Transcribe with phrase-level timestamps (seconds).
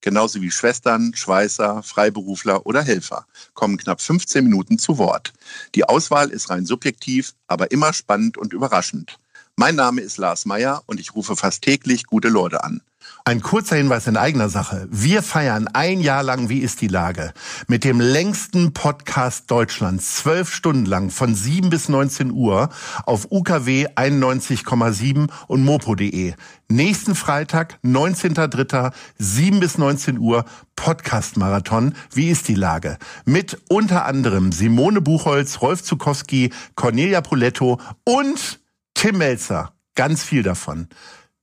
[0.00, 5.32] genauso wie Schwestern, Schweißer, Freiberufler oder Helfer, kommen knapp 15 Minuten zu Wort.
[5.74, 9.18] Die Auswahl ist rein subjektiv, aber immer spannend und überraschend.
[9.60, 12.80] Mein Name ist Lars Meyer und ich rufe fast täglich gute Leute an.
[13.24, 14.86] Ein kurzer Hinweis in eigener Sache.
[14.88, 17.32] Wir feiern ein Jahr lang Wie ist die Lage?
[17.66, 20.14] Mit dem längsten Podcast Deutschlands.
[20.14, 22.68] Zwölf Stunden lang von 7 bis 19 Uhr
[23.04, 26.34] auf UKW 91,7 und mopo.de.
[26.68, 30.44] Nächsten Freitag, 19.03., 7 bis 19 Uhr,
[30.76, 31.96] Podcast-Marathon.
[32.12, 32.96] Wie ist die Lage?
[33.24, 38.60] Mit unter anderem Simone Buchholz, Rolf Zukowski, Cornelia Poletto und
[38.98, 39.72] Tim Melzer.
[39.94, 40.88] Ganz viel davon.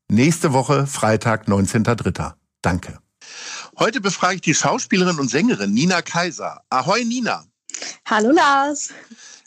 [0.09, 2.33] Nächste Woche, Freitag, 19.03.
[2.61, 2.99] Danke.
[3.79, 6.63] Heute befrage ich die Schauspielerin und Sängerin Nina Kaiser.
[6.69, 7.45] Ahoi Nina.
[8.03, 8.89] Hallo Lars.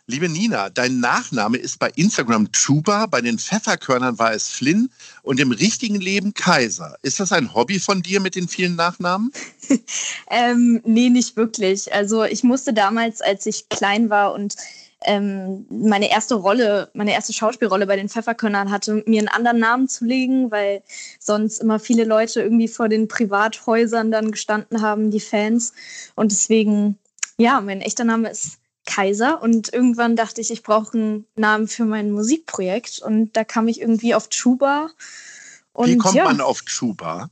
[0.07, 4.89] Liebe Nina, dein Nachname ist bei Instagram Chuba, bei den Pfefferkörnern war es Flynn
[5.21, 6.97] und im richtigen Leben Kaiser.
[7.03, 9.33] Ist das ein Hobby von dir mit den vielen Nachnamen?
[10.31, 11.93] ähm, nee, nicht wirklich.
[11.93, 14.57] Also ich musste damals, als ich klein war und
[15.05, 19.89] ähm, meine erste Rolle, meine erste Schauspielrolle bei den Pfefferkörnern hatte, mir einen anderen Namen
[19.89, 20.83] zu legen, weil
[21.21, 25.73] sonst immer viele Leute irgendwie vor den Privathäusern dann gestanden haben, die Fans.
[26.17, 26.99] Und deswegen,
[27.37, 31.85] ja, mein echter Name ist Kaiser und irgendwann dachte ich, ich brauche einen Namen für
[31.85, 34.91] mein Musikprojekt und da kam ich irgendwie auf Chuba.
[35.73, 37.31] Und, Wie kommt ja, man auf Chuba?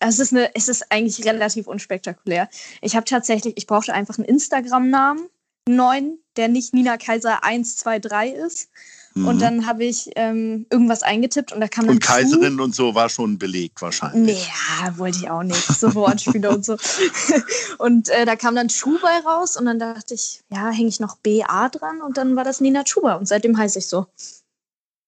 [0.00, 2.48] Es ist, eine, es ist eigentlich relativ unspektakulär.
[2.82, 5.28] Ich habe tatsächlich, ich brauchte einfach einen Instagram-Namen,
[5.66, 8.68] neuen, der nicht Nina Kaiser 123 ist.
[9.14, 9.26] Mhm.
[9.26, 11.96] Und dann habe ich ähm, irgendwas eingetippt und da kam dann.
[11.96, 12.64] Und Kaiserin Schuh.
[12.64, 14.46] und so war schon belegt wahrscheinlich.
[14.46, 15.66] Ja, wollte ich auch nicht.
[15.66, 16.76] So Wortspiele und so.
[17.78, 21.16] Und äh, da kam dann Schuber raus und dann dachte ich, ja, hänge ich noch
[21.16, 24.06] BA dran und dann war das Nina Schuber und seitdem heiße ich so.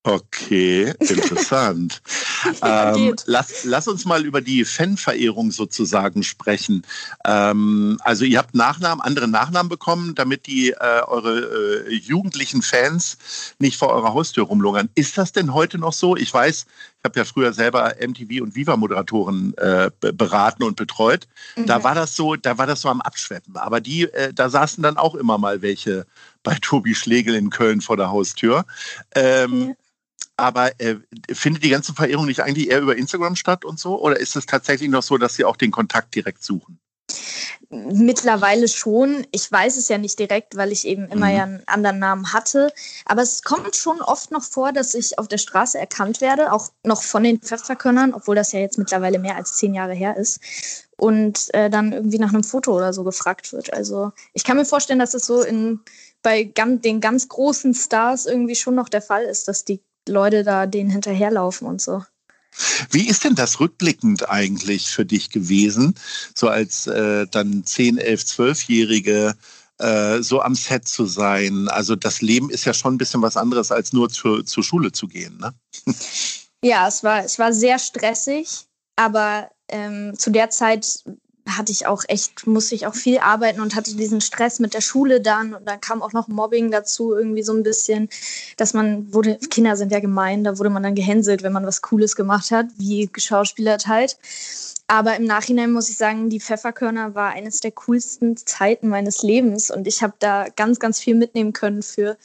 [0.03, 2.00] Okay, interessant.
[2.62, 6.87] ähm, lass, lass uns mal über die Fanverehrung sozusagen sprechen.
[7.27, 13.19] Ähm, also ihr habt Nachnamen, andere Nachnamen bekommen, damit die äh, eure äh, jugendlichen Fans
[13.59, 14.88] nicht vor eurer Haustür rumlungern.
[14.94, 16.17] Ist das denn heute noch so?
[16.17, 21.28] Ich weiß, ich habe ja früher selber MTV und Viva-Moderatoren äh, beraten und betreut.
[21.56, 21.67] Mhm.
[21.67, 23.59] Da war das so, da war das so am Abschweppen.
[23.59, 26.06] Aber die, äh, da saßen dann auch immer mal welche
[26.43, 28.65] bei Tobi Schlegel in Köln vor der Haustür.
[29.15, 29.75] Ähm, ja
[30.40, 30.96] aber äh,
[31.32, 34.00] findet die ganze Verehrung nicht eigentlich eher über Instagram statt und so?
[34.00, 36.80] Oder ist es tatsächlich noch so, dass Sie auch den Kontakt direkt suchen?
[37.72, 39.26] Mittlerweile schon.
[39.30, 41.36] Ich weiß es ja nicht direkt, weil ich eben immer mhm.
[41.36, 42.72] ja einen anderen Namen hatte.
[43.04, 46.70] Aber es kommt schon oft noch vor, dass ich auf der Straße erkannt werde, auch
[46.84, 50.40] noch von den Pfefferkörnern, obwohl das ja jetzt mittlerweile mehr als zehn Jahre her ist.
[50.96, 53.72] Und äh, dann irgendwie nach einem Foto oder so gefragt wird.
[53.72, 55.80] Also ich kann mir vorstellen, dass es so in,
[56.22, 59.80] bei ganz, den ganz großen Stars irgendwie schon noch der Fall ist, dass die
[60.10, 62.03] Leute da denen hinterherlaufen und so.
[62.91, 65.94] Wie ist denn das rückblickend eigentlich für dich gewesen,
[66.34, 69.34] so als äh, dann 10, 11, 12-Jährige
[69.78, 71.69] äh, so am Set zu sein?
[71.69, 74.93] Also das Leben ist ja schon ein bisschen was anderes, als nur zur, zur Schule
[74.93, 75.54] zu gehen, ne?
[76.62, 78.66] Ja, es war, es war sehr stressig,
[78.97, 81.03] aber ähm, zu der Zeit
[81.56, 84.81] hatte ich auch echt, musste ich auch viel arbeiten und hatte diesen Stress mit der
[84.81, 88.09] Schule dann und dann kam auch noch Mobbing dazu, irgendwie so ein bisschen,
[88.56, 91.83] dass man wurde, Kinder sind ja gemein, da wurde man dann gehänselt, wenn man was
[91.83, 94.19] Cooles gemacht hat, wie geschauspielert halt.
[94.87, 99.71] Aber im Nachhinein muss ich sagen, die Pfefferkörner war eines der coolsten Zeiten meines Lebens
[99.71, 102.17] und ich habe da ganz, ganz viel mitnehmen können für,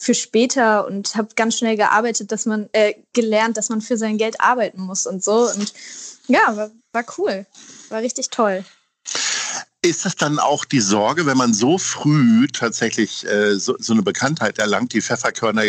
[0.00, 4.16] für später und habe ganz schnell gearbeitet, dass man äh, gelernt, dass man für sein
[4.16, 5.50] Geld arbeiten muss und so.
[5.50, 5.74] Und
[6.26, 7.46] ja, war, war cool.
[7.90, 8.64] War richtig toll.
[9.82, 14.02] Ist es dann auch die Sorge, wenn man so früh tatsächlich äh, so, so, eine
[14.02, 14.94] Bekanntheit erlangt?
[14.94, 15.64] Die Pfefferkörner,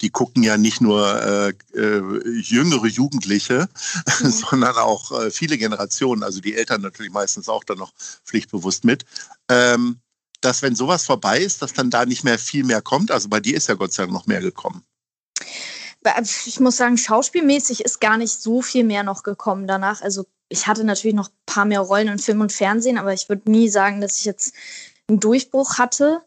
[0.00, 2.02] die gucken ja nicht nur äh, äh,
[2.38, 3.68] jüngere Jugendliche,
[4.20, 4.30] mhm.
[4.30, 7.92] sondern auch äh, viele Generationen, also die Eltern natürlich meistens auch dann noch
[8.24, 9.04] pflichtbewusst mit.
[9.48, 10.00] Ähm,
[10.40, 13.10] dass wenn sowas vorbei ist, dass dann da nicht mehr viel mehr kommt.
[13.10, 14.84] Also bei dir ist ja Gott sei Dank noch mehr gekommen
[16.46, 20.00] ich muss sagen, schauspielmäßig ist gar nicht so viel mehr noch gekommen danach.
[20.00, 23.28] Also ich hatte natürlich noch ein paar mehr Rollen in Film und Fernsehen, aber ich
[23.28, 24.54] würde nie sagen, dass ich jetzt
[25.08, 26.22] einen Durchbruch hatte.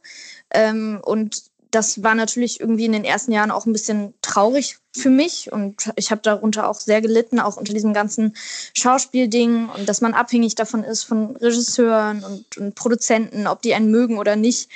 [0.51, 5.09] Ähm, und das war natürlich irgendwie in den ersten Jahren auch ein bisschen traurig für
[5.09, 8.35] mich und ich habe darunter auch sehr gelitten, auch unter diesem ganzen
[8.73, 13.89] Schauspielding und dass man abhängig davon ist von Regisseuren und, und Produzenten, ob die einen
[13.89, 14.69] mögen oder nicht.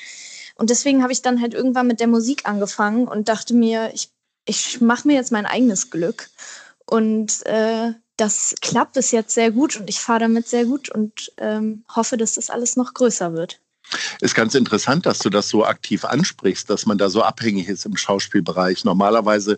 [0.56, 4.10] Und deswegen habe ich dann halt irgendwann mit der Musik angefangen und dachte mir, ich,
[4.46, 6.30] ich mache mir jetzt mein eigenes Glück.
[6.88, 11.32] Und äh, das klappt bis jetzt sehr gut und ich fahre damit sehr gut und
[11.38, 13.60] ähm, hoffe, dass das alles noch größer wird.
[14.22, 17.86] Ist ganz interessant, dass du das so aktiv ansprichst, dass man da so abhängig ist
[17.86, 18.84] im Schauspielbereich.
[18.84, 19.58] Normalerweise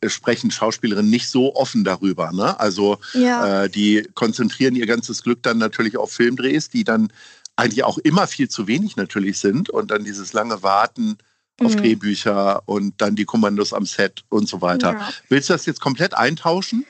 [0.00, 2.32] äh, sprechen Schauspielerinnen nicht so offen darüber.
[2.32, 2.58] Ne?
[2.58, 3.64] Also ja.
[3.64, 7.12] äh, die konzentrieren ihr ganzes Glück dann natürlich auf Filmdrehs, die dann
[7.56, 11.18] eigentlich auch immer viel zu wenig natürlich sind und dann dieses lange Warten
[11.60, 11.78] auf mhm.
[11.78, 14.92] Drehbücher und dann die Kommandos am Set und so weiter.
[14.92, 15.08] Ja.
[15.28, 16.86] Willst du das jetzt komplett eintauschen?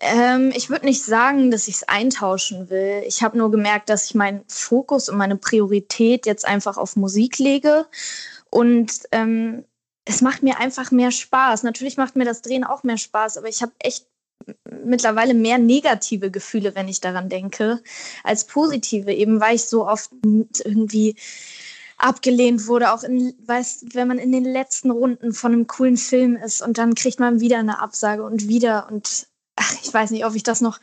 [0.00, 3.02] Ähm, ich würde nicht sagen, dass ich es eintauschen will.
[3.06, 7.38] Ich habe nur gemerkt, dass ich meinen Fokus und meine Priorität jetzt einfach auf Musik
[7.38, 7.86] lege.
[8.50, 9.64] Und ähm,
[10.04, 11.64] es macht mir einfach mehr Spaß.
[11.64, 14.06] Natürlich macht mir das Drehen auch mehr Spaß, aber ich habe echt
[14.84, 17.82] mittlerweile mehr negative Gefühle, wenn ich daran denke,
[18.24, 21.16] als positive, eben weil ich so oft irgendwie
[21.98, 26.36] abgelehnt wurde, auch in, weißt, wenn man in den letzten Runden von einem coolen Film
[26.36, 29.26] ist und dann kriegt man wieder eine Absage und wieder und
[29.58, 30.80] ach, ich weiß nicht, ob ich das noch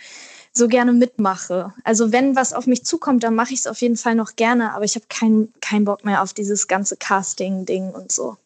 [0.54, 1.74] so gerne mitmache.
[1.84, 4.74] Also wenn was auf mich zukommt, dann mache ich es auf jeden Fall noch gerne,
[4.74, 8.38] aber ich habe keinen kein Bock mehr auf dieses ganze Casting-Ding und so.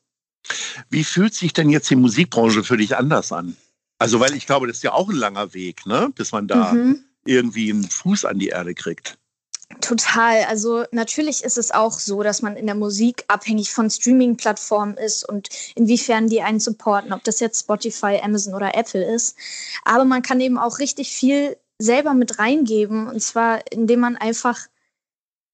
[0.90, 3.56] Wie fühlt sich denn jetzt die Musikbranche für dich anders an?
[4.00, 6.12] Also, weil ich glaube, das ist ja auch ein langer Weg, ne?
[6.16, 7.04] bis man da mhm.
[7.25, 9.18] irgendwie einen Fuß an die Erde kriegt.
[9.89, 10.44] Total.
[10.44, 15.27] Also natürlich ist es auch so, dass man in der Musik abhängig von Streaming-Plattformen ist
[15.27, 19.36] und inwiefern die einen supporten, ob das jetzt Spotify, Amazon oder Apple ist.
[19.86, 23.07] Aber man kann eben auch richtig viel selber mit reingeben.
[23.07, 24.68] Und zwar, indem man einfach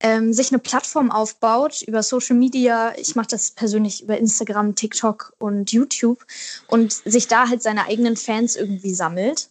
[0.02, 2.94] ähm, sich eine Plattform aufbaut über Social Media.
[2.98, 6.26] Ich mache das persönlich über Instagram, TikTok und YouTube
[6.68, 9.50] und sich da halt seine eigenen Fans irgendwie sammelt.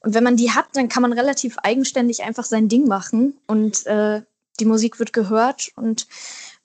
[0.00, 3.86] Und wenn man die hat, dann kann man relativ eigenständig einfach sein Ding machen und
[3.86, 4.22] äh,
[4.60, 6.06] die Musik wird gehört und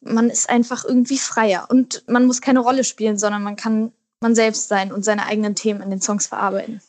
[0.02, 1.68] man ist einfach irgendwie freier.
[1.69, 3.92] Und man muss keine Rolle spielen, sondern man kann
[4.22, 6.81] man selbst sein und seine eigenen Themen in den Songs verarbeiten.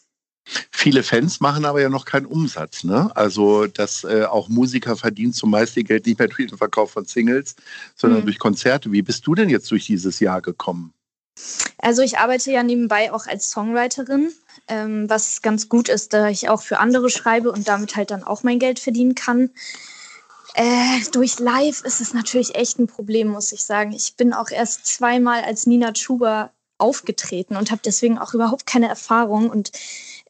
[0.70, 2.84] Viele Fans machen aber ja noch keinen Umsatz.
[2.84, 3.14] Ne?
[3.14, 7.04] Also, dass äh, auch Musiker verdienen zumeist ihr Geld nicht mehr durch den Verkauf von
[7.04, 7.54] Singles,
[7.94, 8.24] sondern mhm.
[8.24, 8.90] durch Konzerte.
[8.90, 10.92] Wie bist du denn jetzt durch dieses Jahr gekommen?
[11.78, 14.32] Also, ich arbeite ja nebenbei auch als Songwriterin
[14.68, 18.24] ähm, was ganz gut ist, da ich auch für andere schreibe und damit halt dann
[18.24, 19.50] auch mein Geld verdienen kann.
[20.54, 23.92] Äh, durch Live ist es natürlich echt ein Problem, muss ich sagen.
[23.92, 28.88] Ich bin auch erst zweimal als Nina Chuba aufgetreten und habe deswegen auch überhaupt keine
[28.88, 29.72] Erfahrung und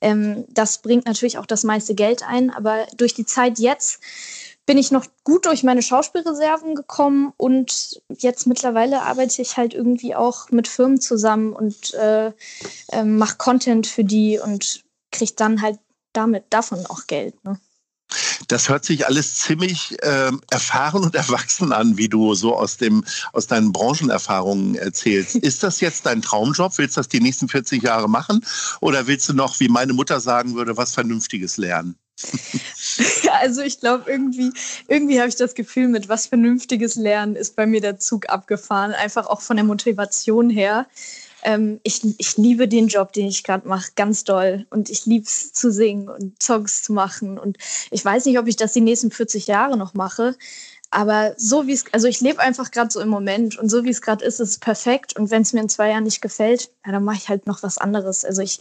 [0.01, 2.51] ähm, das bringt natürlich auch das meiste Geld ein.
[2.51, 4.01] Aber durch die Zeit jetzt
[4.67, 10.15] bin ich noch gut durch meine Schauspielreserven gekommen und jetzt mittlerweile arbeite ich halt irgendwie
[10.15, 12.33] auch mit Firmen zusammen und äh,
[12.89, 15.79] äh, mache Content für die und kriege dann halt
[16.13, 17.43] damit davon auch Geld.
[17.45, 17.59] Ne?
[18.49, 23.05] Das hört sich alles ziemlich äh, erfahren und erwachsen an, wie du so aus, dem,
[23.33, 25.37] aus deinen Branchenerfahrungen erzählst.
[25.43, 26.77] Ist das jetzt dein Traumjob?
[26.79, 28.45] Willst du das die nächsten 40 Jahre machen?
[28.81, 31.97] Oder willst du noch, wie meine Mutter sagen würde, was Vernünftiges lernen?
[33.23, 34.53] Ja, also ich glaube, irgendwie,
[34.89, 38.93] irgendwie habe ich das Gefühl, mit was Vernünftiges lernen ist bei mir der Zug abgefahren.
[38.93, 40.87] Einfach auch von der Motivation her.
[41.43, 44.67] Ähm, ich, ich liebe den Job, den ich gerade mache, ganz doll.
[44.71, 47.39] Und ich liebe es zu singen und Songs zu machen.
[47.39, 47.59] Und
[47.91, 50.37] ich weiß nicht, ob ich das die nächsten 40 Jahre noch mache.
[50.91, 53.91] Aber so wie es, also ich lebe einfach gerade so im Moment und so wie
[53.91, 55.17] es gerade ist, ist es perfekt.
[55.19, 57.63] Und wenn es mir in zwei Jahren nicht gefällt, ja, dann mache ich halt noch
[57.63, 58.27] was anderes.
[58.27, 58.61] Also ich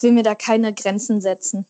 [0.00, 1.66] will mir da keine Grenzen setzen.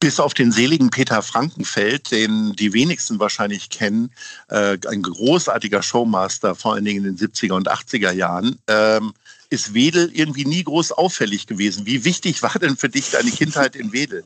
[0.00, 4.10] Bis auf den seligen Peter Frankenfeld, den die wenigsten wahrscheinlich kennen,
[4.48, 9.12] äh, ein großartiger Showmaster, vor allen Dingen in den 70er und 80er Jahren, ähm,
[9.50, 11.84] ist Wedel irgendwie nie groß auffällig gewesen.
[11.84, 14.24] Wie wichtig war denn für dich deine Kindheit in Wedel?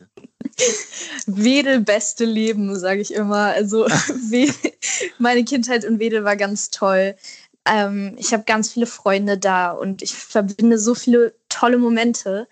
[1.27, 3.47] Wedel beste Leben, sage ich immer.
[3.55, 3.89] Also
[5.19, 7.17] meine Kindheit in Wedel war ganz toll.
[7.67, 12.47] Ähm, ich habe ganz viele Freunde da und ich verbinde so viele tolle Momente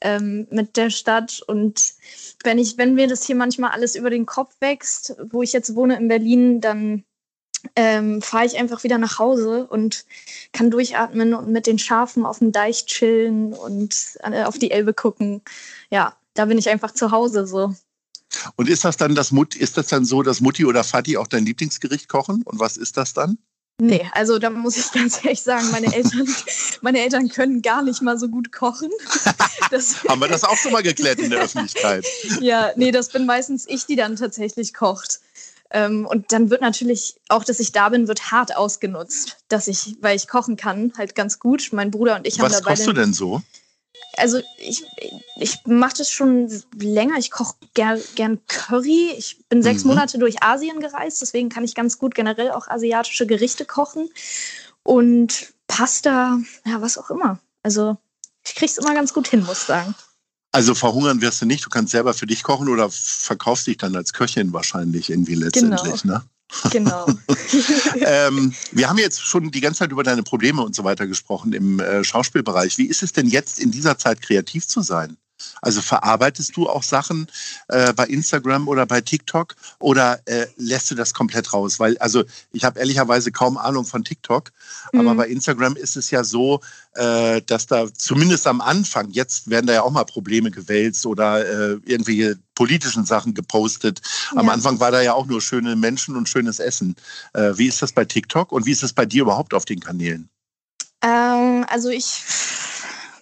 [0.00, 1.42] ähm, mit der Stadt.
[1.46, 1.94] Und
[2.44, 5.74] wenn ich, wenn mir das hier manchmal alles über den Kopf wächst, wo ich jetzt
[5.74, 7.04] wohne in Berlin, dann
[7.76, 10.04] ähm, fahre ich einfach wieder nach Hause und
[10.52, 14.94] kann durchatmen und mit den Schafen auf dem Deich chillen und äh, auf die Elbe
[14.94, 15.42] gucken.
[15.90, 17.74] Ja, da bin ich einfach zu Hause so.
[18.56, 21.26] Und ist das dann das Mut, ist das dann so, dass Mutti oder Vati auch
[21.26, 22.42] dein Lieblingsgericht kochen?
[22.42, 23.38] Und was ist das dann?
[23.80, 26.28] Nee, also da muss ich ganz ehrlich sagen, meine Eltern,
[26.80, 28.90] meine Eltern können gar nicht mal so gut kochen.
[29.70, 32.02] Das, Haben wir das auch schon mal geklärt in der Öffentlichkeit?
[32.40, 35.20] ja, nee, das bin meistens ich, die dann tatsächlich kocht.
[35.70, 39.96] Ähm, und dann wird natürlich auch, dass ich da bin, wird hart ausgenutzt, dass ich,
[40.00, 41.68] weil ich kochen kann, halt ganz gut.
[41.72, 42.70] Mein Bruder und ich haben dabei.
[42.70, 43.42] Was kochst du denn so?
[44.18, 44.84] Also ich,
[45.36, 47.16] ich mache das schon länger.
[47.18, 49.12] Ich koche gern, gern Curry.
[49.16, 49.90] Ich bin sechs mhm.
[49.90, 54.08] Monate durch Asien gereist, deswegen kann ich ganz gut generell auch asiatische Gerichte kochen.
[54.82, 57.38] Und Pasta, ja, was auch immer.
[57.62, 57.96] Also
[58.44, 59.94] ich krieg's immer ganz gut hin, muss ich sagen.
[60.50, 63.94] Also verhungern wirst du nicht, du kannst selber für dich kochen oder verkaufst dich dann
[63.94, 66.14] als Köchin wahrscheinlich irgendwie letztendlich, genau.
[66.14, 66.24] ne?
[66.70, 67.06] Genau.
[68.00, 71.52] ähm, wir haben jetzt schon die ganze Zeit über deine Probleme und so weiter gesprochen
[71.52, 72.78] im äh, Schauspielbereich.
[72.78, 75.16] Wie ist es denn jetzt in dieser Zeit kreativ zu sein?
[75.62, 77.28] Also verarbeitest du auch Sachen
[77.68, 81.78] äh, bei Instagram oder bei TikTok oder äh, lässt du das komplett raus?
[81.78, 84.52] Weil, also ich habe ehrlicherweise kaum Ahnung von TikTok,
[84.92, 85.00] mhm.
[85.00, 86.60] aber bei Instagram ist es ja so,
[86.94, 91.46] äh, dass da zumindest am Anfang, jetzt werden da ja auch mal Probleme gewälzt oder
[91.46, 94.00] äh, irgendwelche politischen Sachen gepostet.
[94.34, 94.52] Am ja.
[94.52, 96.96] Anfang war da ja auch nur schöne Menschen und schönes Essen.
[97.34, 99.80] Äh, wie ist das bei TikTok und wie ist das bei dir überhaupt auf den
[99.80, 100.28] Kanälen?
[101.02, 102.22] Ähm, also ich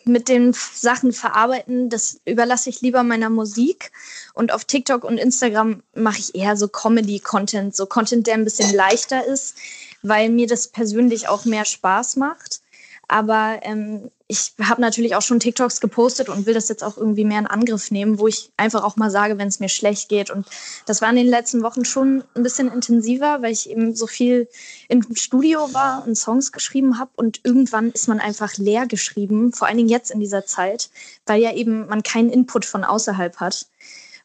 [0.06, 3.90] mit den Sachen verarbeiten, das überlasse ich lieber meiner Musik.
[4.34, 8.74] Und auf TikTok und Instagram mache ich eher so Comedy-Content, so Content, der ein bisschen
[8.74, 9.56] leichter ist,
[10.02, 12.60] weil mir das persönlich auch mehr Spaß macht.
[13.08, 17.24] Aber ähm, ich habe natürlich auch schon TikToks gepostet und will das jetzt auch irgendwie
[17.24, 20.30] mehr in Angriff nehmen, wo ich einfach auch mal sage, wenn es mir schlecht geht.
[20.30, 20.46] Und
[20.86, 24.48] das war in den letzten Wochen schon ein bisschen intensiver, weil ich eben so viel
[24.88, 27.12] im Studio war und Songs geschrieben habe.
[27.14, 30.90] Und irgendwann ist man einfach leer geschrieben, vor allen Dingen jetzt in dieser Zeit,
[31.26, 33.66] weil ja eben man keinen Input von außerhalb hat.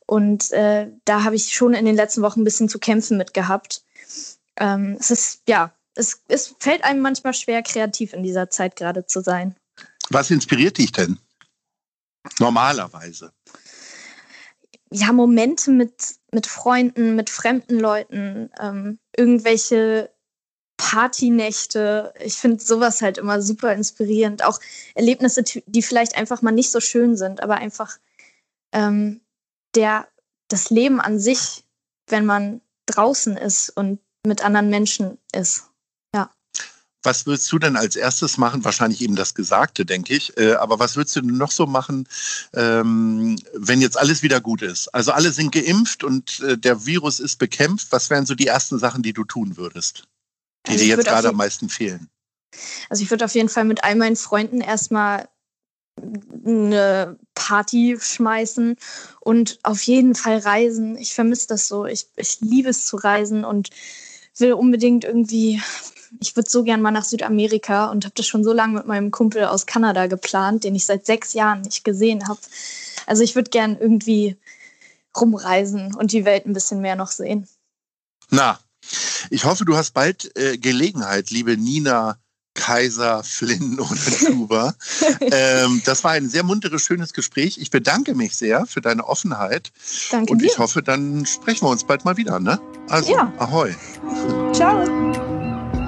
[0.08, 3.36] Und äh, da habe ich schon in den letzten Wochen ein bisschen zu kämpfen mit
[3.36, 3.84] gehabt.
[4.58, 9.06] Ähm, es ist, ja, es, es fällt einem manchmal schwer, kreativ in dieser Zeit gerade
[9.06, 9.56] zu sein.
[10.10, 11.20] Was inspiriert dich denn?
[12.40, 13.34] Normalerweise.
[14.92, 20.12] Ja, Momente mit, mit Freunden, mit fremden Leuten, ähm, irgendwelche
[20.78, 22.14] Partynächte.
[22.20, 24.44] Ich finde sowas halt immer super inspirierend.
[24.44, 24.60] Auch
[24.96, 27.98] Erlebnisse, die vielleicht einfach mal nicht so schön sind, aber einfach
[28.74, 29.22] ähm,
[29.76, 30.08] der,
[30.50, 31.64] das Leben an sich,
[32.08, 35.71] wenn man draußen ist und mit anderen Menschen ist.
[37.04, 38.64] Was würdest du denn als erstes machen?
[38.64, 40.38] Wahrscheinlich eben das Gesagte, denke ich.
[40.38, 42.08] Äh, aber was würdest du denn noch so machen,
[42.54, 44.88] ähm, wenn jetzt alles wieder gut ist?
[44.94, 47.88] Also alle sind geimpft und äh, der Virus ist bekämpft.
[47.92, 50.04] Was wären so die ersten Sachen, die du tun würdest,
[50.68, 52.08] die also dir jetzt gerade am meisten fehlen?
[52.90, 55.28] Also ich würde auf jeden Fall mit all meinen Freunden erstmal
[56.46, 58.76] eine Party schmeißen
[59.20, 60.98] und auf jeden Fall reisen.
[60.98, 61.86] Ich vermisse das so.
[61.86, 63.70] Ich, ich liebe es zu reisen und
[64.38, 65.62] will unbedingt irgendwie
[66.20, 69.12] ich würde so gern mal nach Südamerika und habe das schon so lange mit meinem
[69.12, 72.40] Kumpel aus Kanada geplant, den ich seit sechs Jahren nicht gesehen habe.
[73.06, 74.38] Also ich würde gern irgendwie
[75.20, 77.48] rumreisen und die Welt ein bisschen mehr noch sehen.
[78.30, 78.60] Na,
[79.30, 82.18] ich hoffe, du hast bald äh, Gelegenheit, liebe Nina
[82.54, 84.76] Kaiser, Flynn oder Tuba.
[85.20, 87.58] ähm, das war ein sehr munteres, schönes Gespräch.
[87.58, 89.72] Ich bedanke mich sehr für deine Offenheit.
[90.12, 90.48] Danke Und dir.
[90.48, 92.40] ich hoffe, dann sprechen wir uns bald mal wieder.
[92.40, 92.60] Ne?
[92.90, 93.32] Also, ja.
[93.38, 93.74] ahoi.
[94.54, 95.11] Ciao.